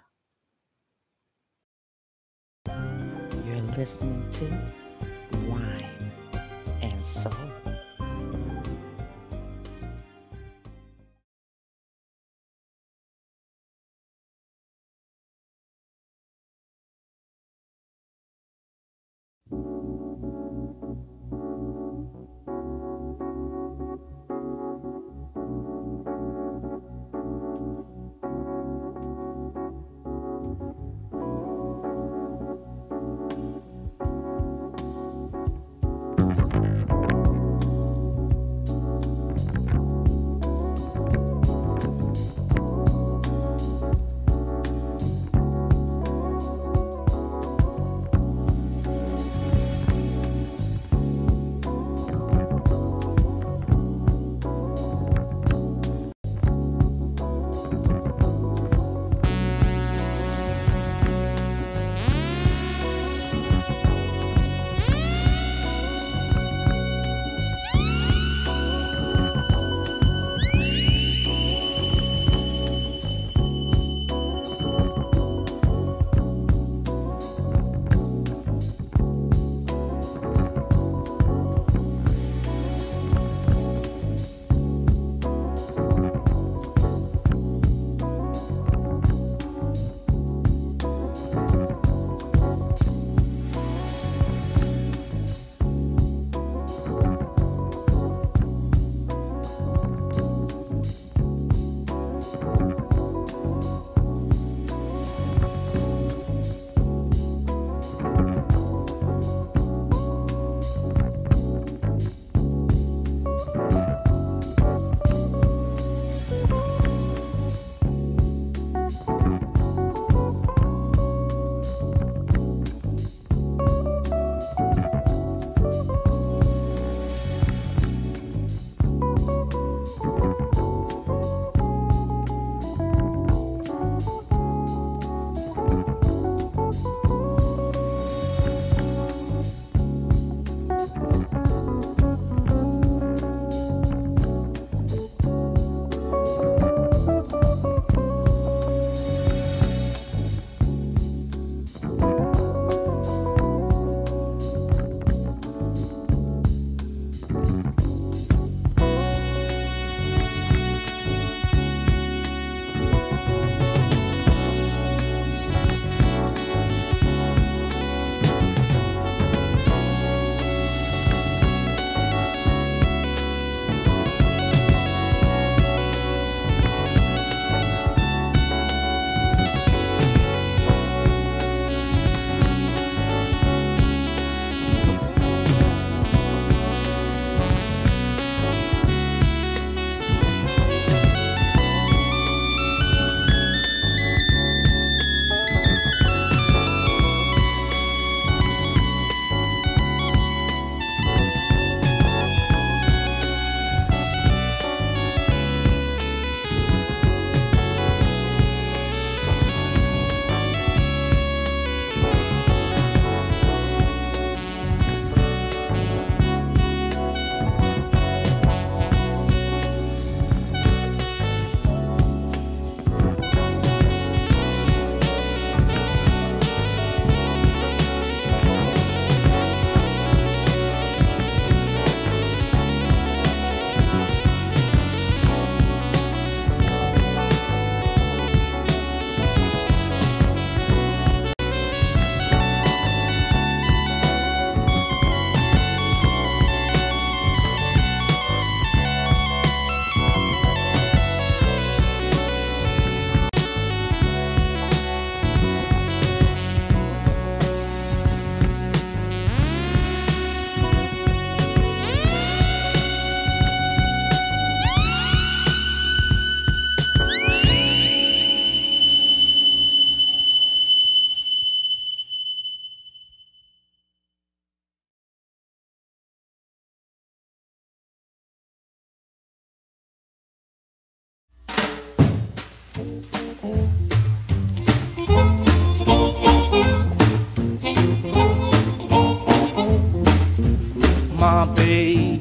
You're 3.45 3.61
listening 3.77 4.27
to 4.31 4.45
Wine 5.49 6.11
and 6.81 7.05
Soul. 7.05 7.56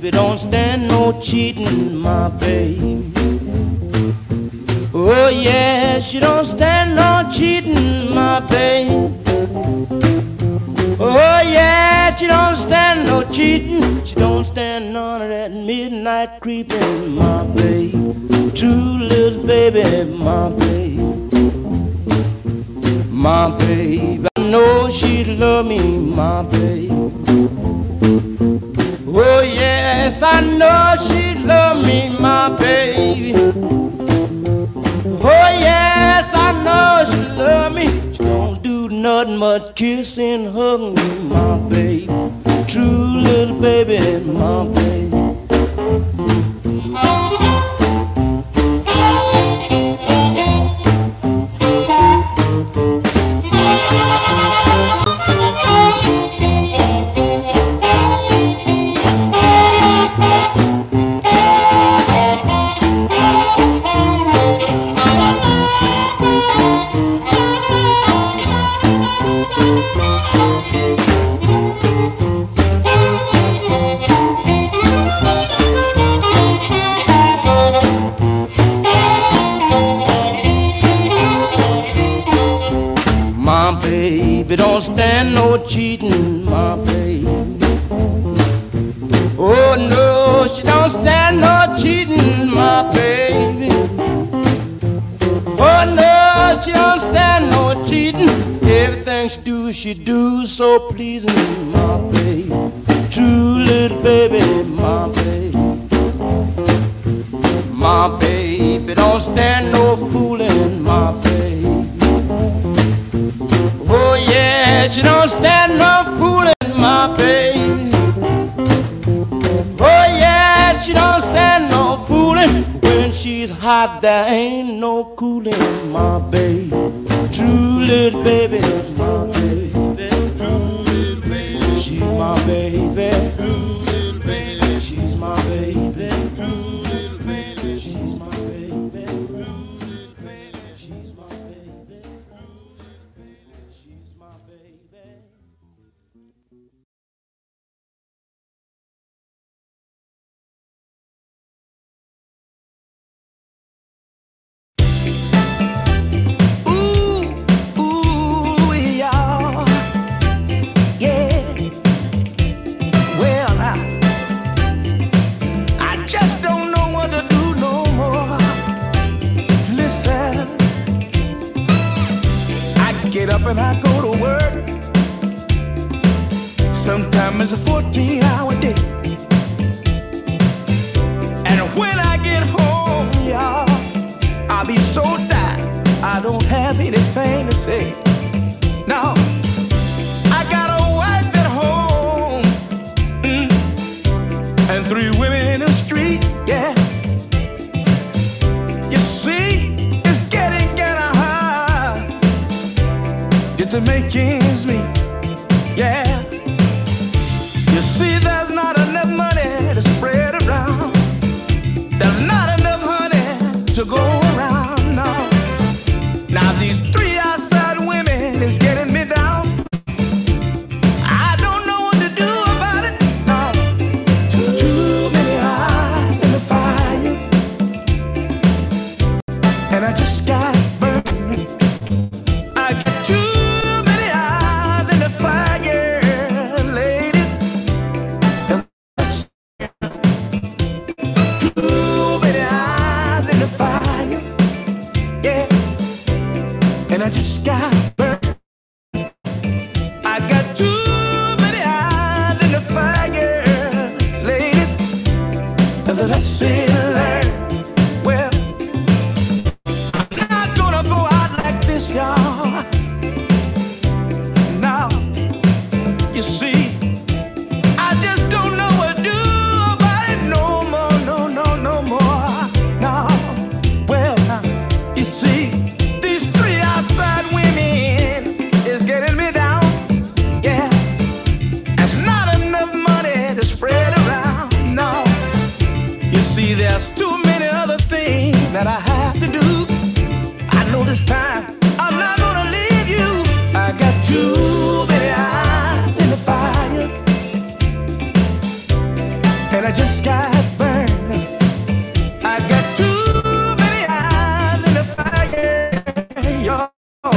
baby, 0.07 0.16
don't 0.16 0.39
stand 0.39 0.89
no 0.89 1.20
cheating, 1.20 1.97
my 1.97 2.28
baby. 2.28 3.12
Oh 4.95 5.28
yeah, 5.28 5.99
she 5.99 6.20
don't 6.20 6.45
stand 6.45 6.95
no 6.95 7.28
cheating, 7.33 8.15
my 8.15 8.41
baby. 8.41 9.12
Oh 10.99 11.41
yeah, 11.45 12.15
she 12.15 12.27
don't 12.27 12.57
stand 12.57 13.07
no 13.07 13.23
cheating. 13.31 14.05
She 14.05 14.15
don't 14.15 14.45
stand 14.45 14.93
none 14.93 15.23
of 15.23 15.28
that 15.28 15.51
midnight 15.51 16.41
creeping, 16.41 17.16
my 17.16 17.45
baby. 17.57 17.93
True 18.55 18.99
little 18.99 19.45
baby, 19.45 20.11
my 20.12 20.49
baby. 20.51 20.97
My 23.11 23.51
baby, 23.59 24.27
I 24.37 24.41
know 24.51 24.89
she 24.89 25.24
love 25.24 25.66
me, 25.66 25.81
my 25.99 26.43
baby. 26.43 26.76
I 30.28 30.40
know 30.40 30.97
she 31.07 31.35
love 31.39 31.86
me, 31.86 32.11
my 32.19 32.48
baby. 32.59 33.32
Oh 35.23 35.48
yes, 35.69 36.35
I 36.35 36.51
know 36.65 37.05
she 37.11 37.23
love 37.39 37.73
me. 37.73 37.86
She 38.12 38.24
don't 38.24 38.61
do 38.61 38.89
nothing 38.89 39.39
but 39.39 39.77
kiss 39.77 40.19
and 40.19 40.48
hug 40.48 40.81
me, 40.97 41.09
my 41.28 41.59
baby. 41.69 42.07
True 42.66 43.20
little 43.28 43.61
baby, 43.61 44.01
my 44.24 44.66
baby. 44.66 45.06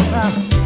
The 0.10 0.59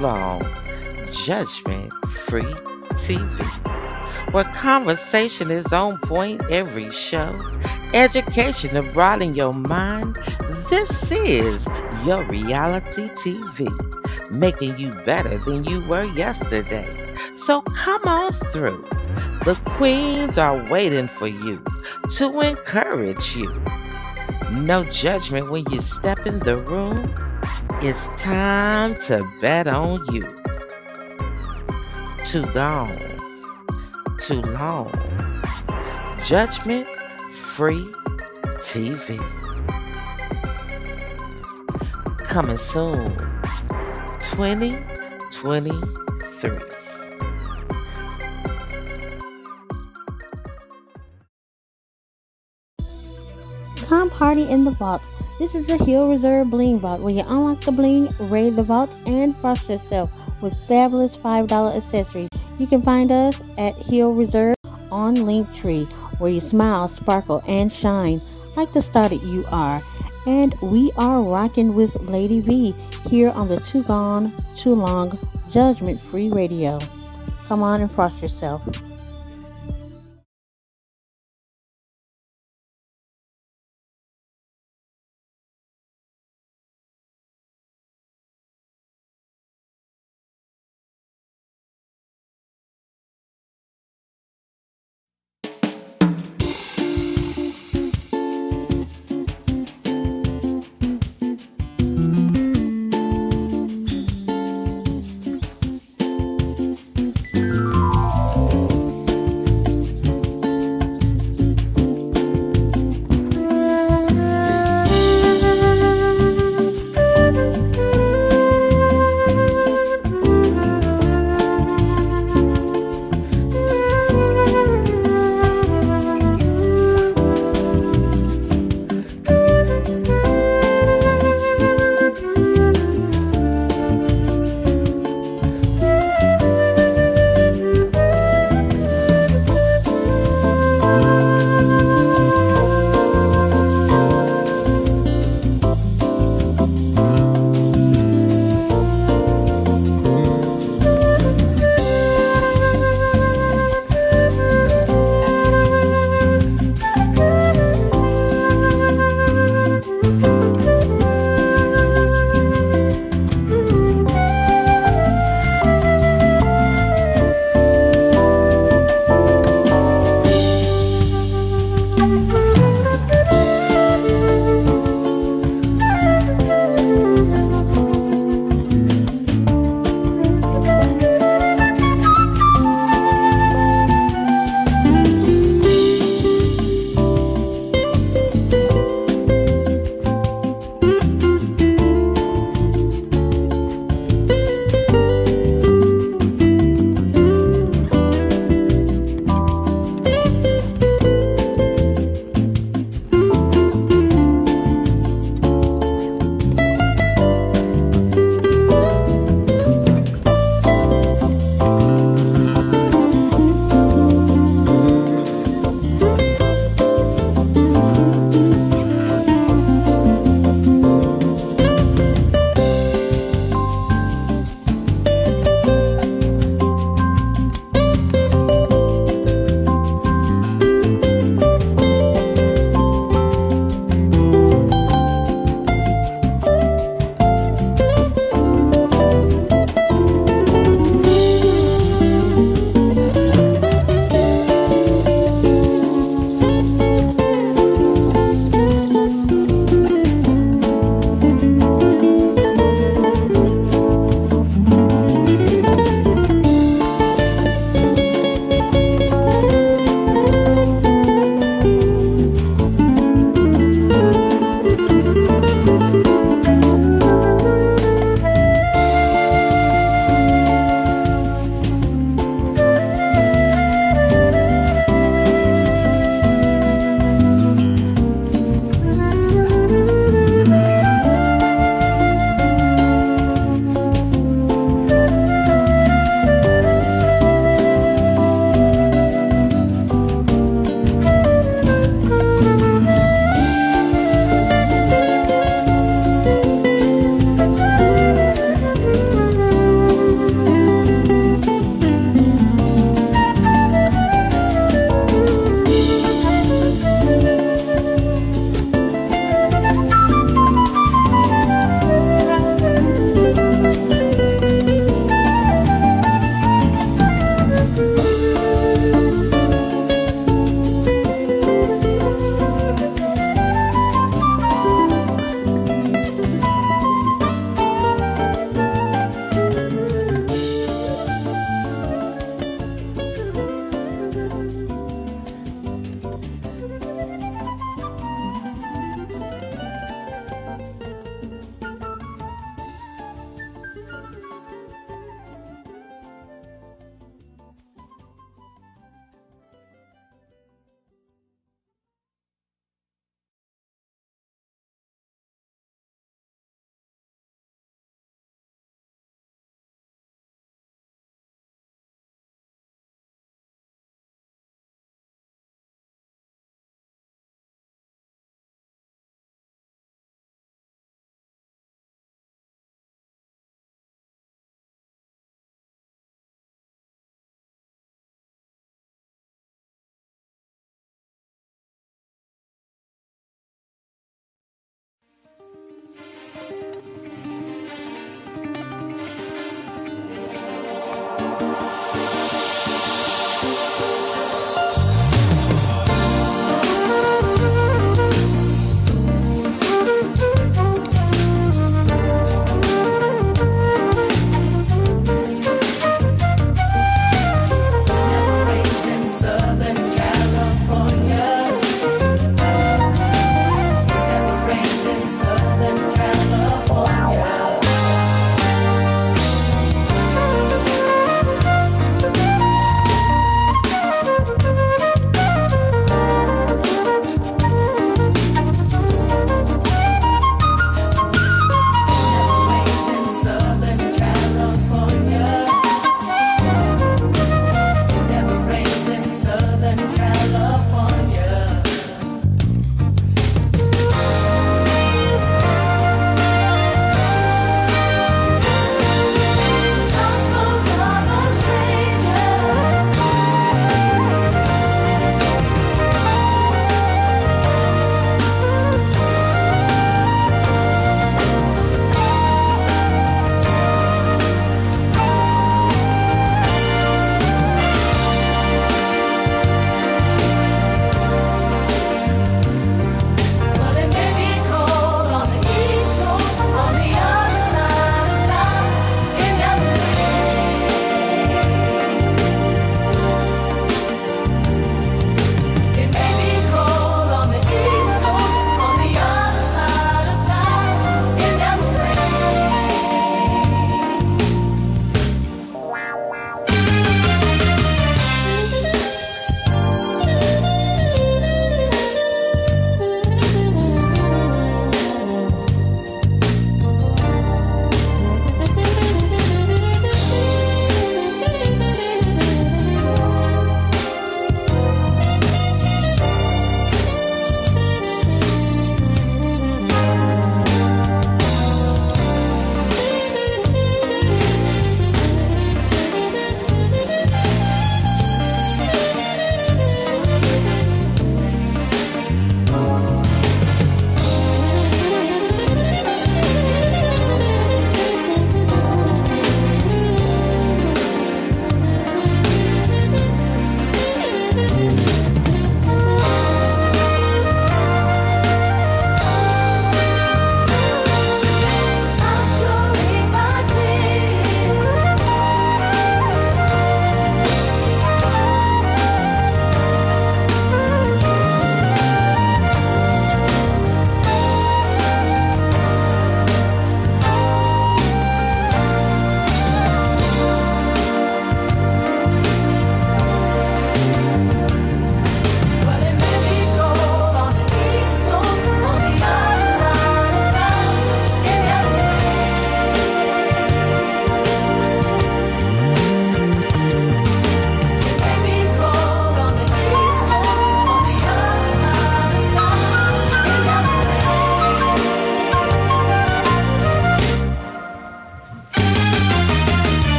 Long 0.00 0.40
Judgment 1.12 1.92
Free 2.08 2.42
TV, 2.92 4.32
where 4.32 4.44
conversation 4.44 5.50
is 5.50 5.72
on 5.72 5.98
point 5.98 6.50
every 6.52 6.88
show, 6.90 7.36
education 7.94 8.74
to 8.74 8.82
broaden 8.94 9.34
your 9.34 9.52
mind. 9.52 10.14
This 10.70 11.10
is 11.10 11.66
your 12.04 12.22
reality 12.24 13.08
TV, 13.08 13.68
making 14.38 14.78
you 14.78 14.92
better 15.04 15.36
than 15.38 15.64
you 15.64 15.84
were 15.88 16.04
yesterday. 16.10 16.88
So 17.36 17.62
come 17.62 18.02
on 18.06 18.32
through. 18.32 18.86
The 19.44 19.58
queens 19.64 20.38
are 20.38 20.64
waiting 20.70 21.08
for 21.08 21.26
you 21.26 21.62
to 22.16 22.40
encourage 22.40 23.34
you. 23.36 23.52
No 24.52 24.84
judgment 24.84 25.50
when 25.50 25.64
you 25.70 25.80
step 25.80 26.26
in 26.26 26.38
the 26.38 26.58
room. 26.68 27.27
It's 27.80 28.10
time 28.20 28.94
to 29.06 29.22
bet 29.40 29.68
on 29.68 30.00
you. 30.12 30.20
Too 32.26 32.42
gone, 32.52 32.92
too 34.18 34.42
long. 34.58 34.92
Judgment 36.24 36.88
free 37.32 37.84
TV. 38.58 39.16
Coming 42.24 42.58
soon, 42.58 43.06
2023. 44.32 46.50
Come 53.86 54.10
party 54.10 54.42
in 54.42 54.64
the 54.64 54.72
vault. 54.72 55.02
This 55.38 55.54
is 55.54 55.66
the 55.66 55.76
Hill 55.76 56.08
Reserve 56.08 56.50
Bling 56.50 56.80
Vault 56.80 57.00
where 57.00 57.14
you 57.14 57.22
unlock 57.24 57.60
the 57.60 57.70
bling, 57.70 58.08
raid 58.18 58.56
the 58.56 58.64
vault, 58.64 58.96
and 59.06 59.36
frost 59.36 59.68
yourself 59.68 60.10
with 60.42 60.52
fabulous 60.66 61.14
$5 61.14 61.76
accessories. 61.76 62.28
You 62.58 62.66
can 62.66 62.82
find 62.82 63.12
us 63.12 63.40
at 63.56 63.76
Hill 63.76 64.14
Reserve 64.14 64.56
on 64.90 65.14
Linktree 65.14 65.86
where 66.18 66.32
you 66.32 66.40
smile, 66.40 66.88
sparkle, 66.88 67.44
and 67.46 67.72
shine 67.72 68.20
like 68.56 68.72
the 68.72 68.82
star 68.82 69.08
that 69.08 69.22
you 69.22 69.44
are. 69.52 69.80
And 70.26 70.60
we 70.60 70.90
are 70.96 71.22
rocking 71.22 71.76
with 71.76 71.94
Lady 72.02 72.40
V 72.40 72.72
here 73.08 73.30
on 73.30 73.46
the 73.46 73.60
Too 73.60 73.84
Gone, 73.84 74.32
Too 74.56 74.74
Long 74.74 75.16
Judgment 75.52 76.00
Free 76.00 76.30
Radio. 76.30 76.80
Come 77.46 77.62
on 77.62 77.80
and 77.80 77.90
frost 77.90 78.20
yourself. 78.20 78.66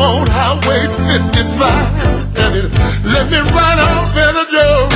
on 0.00 0.26
Highway 0.28 0.86
55. 0.88 2.36
And 2.36 2.54
it 2.56 2.68
let 3.04 3.30
me 3.30 3.40
right 3.40 3.78
off 3.80 4.16
at 4.16 4.32
the 4.36 4.46
door. 4.52 4.88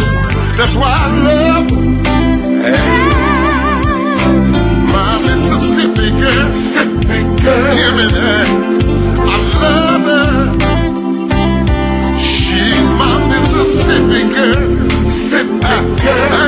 That's 0.58 0.76
why 0.76 0.92
I 0.92 1.08
love 1.24 1.70
hey. 2.66 3.10
my 4.92 5.12
Mississippi 5.24 6.10
girl. 6.20 6.46
Mississippi 6.46 7.20
girl. 7.42 7.72
Hear 7.76 7.92
me 7.96 8.06
there. 8.12 8.46
I 9.24 9.36
love 9.62 10.04
her. 10.12 10.32
She's 12.18 12.88
my 13.00 13.14
Mississippi 13.28 14.22
girl. 14.34 14.60
Mississippi 15.04 15.76
girl. 16.04 16.39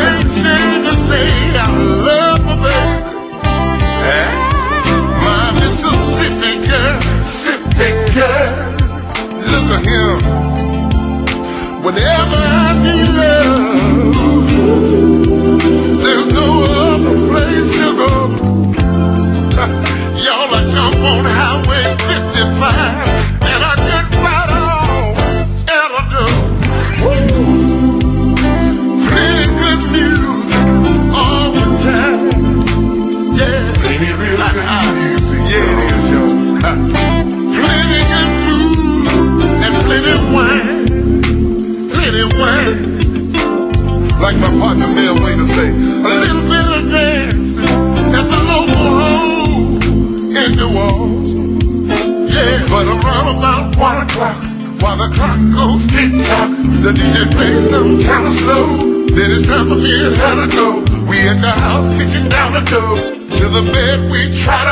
to 9.72 9.78
him. 9.88 10.18
Whenever 11.84 12.40
I 12.66 12.81
the 55.02 55.14
clock 55.14 55.38
goes 55.50 55.86
tick 55.86 56.12
tock, 56.28 56.50
the 56.82 56.92
DJ 56.92 57.30
plays 57.32 57.70
some 57.70 58.00
kind 58.02 58.26
of 58.26 58.32
slow. 58.34 58.66
Then 59.16 59.30
it's 59.32 59.46
time 59.46 59.68
for 59.68 59.74
me 59.74 60.06
and 60.06 60.16
her 60.16 60.46
to 60.46 60.56
go. 60.56 60.66
We 61.08 61.18
in 61.26 61.40
the 61.40 61.50
house 61.50 61.90
kicking 61.92 62.28
down 62.28 62.52
the 62.52 62.62
door. 62.70 62.96
To 63.38 63.48
the 63.48 63.72
bed 63.72 64.10
we 64.10 64.32
try 64.36 64.64
to 64.66 64.71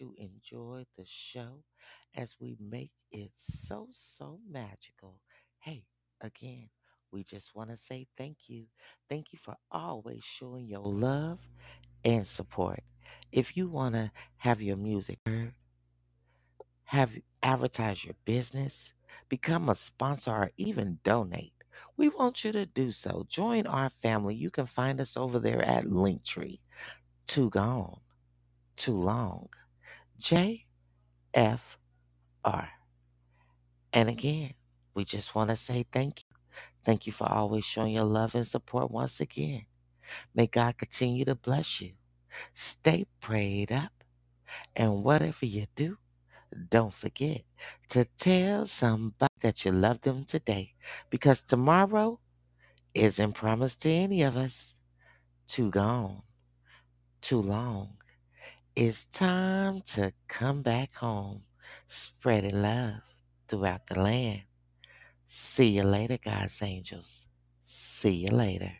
you 0.00 0.14
enjoyed 0.18 0.86
the 0.96 1.04
show 1.06 1.62
as 2.16 2.36
we 2.40 2.56
make 2.60 2.92
it 3.12 3.30
so, 3.34 3.88
so 3.92 4.38
magical. 4.50 5.20
Hey, 5.58 5.84
again, 6.20 6.68
we 7.10 7.22
just 7.24 7.54
want 7.54 7.70
to 7.70 7.76
say 7.76 8.06
thank 8.16 8.48
you. 8.48 8.66
Thank 9.08 9.32
you 9.32 9.38
for 9.42 9.56
always 9.70 10.24
showing 10.24 10.66
your 10.68 10.80
love 10.80 11.38
and 12.04 12.26
support. 12.26 12.80
If 13.32 13.56
you 13.56 13.68
want 13.68 13.94
to 13.94 14.10
have 14.36 14.60
your 14.62 14.76
music 14.76 15.18
heard, 15.26 15.54
have 16.84 17.12
advertise 17.42 18.04
your 18.04 18.14
business, 18.24 18.94
become 19.28 19.68
a 19.68 19.74
sponsor, 19.74 20.30
or 20.32 20.50
even 20.56 20.98
donate, 21.04 21.52
we 21.96 22.08
want 22.08 22.44
you 22.44 22.52
to 22.52 22.66
do 22.66 22.92
so. 22.92 23.26
Join 23.28 23.66
our 23.66 23.90
family. 23.90 24.34
You 24.34 24.50
can 24.50 24.66
find 24.66 25.00
us 25.00 25.16
over 25.16 25.38
there 25.38 25.62
at 25.62 25.84
Linktree. 25.84 26.60
Too 27.26 27.50
gone, 27.50 28.00
too 28.76 28.94
long. 28.96 29.48
J 30.18 30.66
F 31.34 31.78
R. 32.44 32.68
And 33.92 34.08
again, 34.08 34.54
we 34.94 35.04
just 35.04 35.34
want 35.34 35.50
to 35.50 35.56
say 35.56 35.84
thank 35.92 36.22
you. 36.22 36.36
Thank 36.84 37.06
you 37.06 37.12
for 37.12 37.30
always 37.30 37.64
showing 37.64 37.94
your 37.94 38.04
love 38.04 38.34
and 38.34 38.46
support 38.46 38.90
once 38.90 39.20
again. 39.20 39.66
May 40.34 40.46
God 40.46 40.78
continue 40.78 41.24
to 41.24 41.34
bless 41.34 41.80
you. 41.80 41.92
Stay 42.54 43.06
prayed 43.20 43.72
up. 43.72 43.92
And 44.76 45.02
whatever 45.04 45.46
you 45.46 45.66
do, 45.74 45.96
don't 46.70 46.92
forget 46.92 47.42
to 47.88 48.04
tell 48.16 48.66
somebody 48.66 49.32
that 49.40 49.64
you 49.64 49.72
love 49.72 50.00
them 50.02 50.24
today 50.24 50.74
because 51.10 51.42
tomorrow 51.42 52.20
isn't 52.94 53.32
promised 53.32 53.82
to 53.82 53.90
any 53.90 54.22
of 54.22 54.36
us. 54.36 54.76
Too 55.48 55.70
gone, 55.70 56.22
too 57.20 57.42
long. 57.42 57.96
It's 58.76 59.04
time 59.04 59.82
to 59.94 60.12
come 60.26 60.62
back 60.62 60.96
home, 60.96 61.42
spreading 61.86 62.60
love 62.60 63.02
throughout 63.46 63.86
the 63.86 64.00
land. 64.00 64.42
See 65.26 65.68
you 65.68 65.84
later, 65.84 66.18
God's 66.18 66.60
angels. 66.62 67.28
See 67.64 68.10
you 68.14 68.30
later. 68.30 68.72